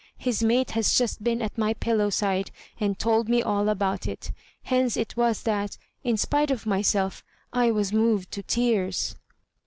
His 0.17 0.41
mate 0.41 0.71
has 0.71 0.97
just 0.97 1.23
been 1.23 1.43
at 1.43 1.59
my 1.59 1.75
pillow 1.75 2.09
side 2.09 2.49
and 2.79 2.97
told 2.97 3.29
me 3.29 3.43
all 3.43 3.69
about 3.69 4.07
it. 4.07 4.31
Hence 4.63 4.97
it 4.97 5.15
was 5.15 5.43
that, 5.43 5.77
in 6.03 6.17
spite 6.17 6.49
of 6.49 6.65
myself, 6.65 7.23
I 7.53 7.69
was 7.69 7.93
moved 7.93 8.31
to 8.31 8.41
tears." 8.41 9.15